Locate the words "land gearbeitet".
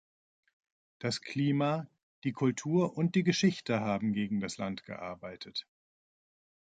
4.57-5.67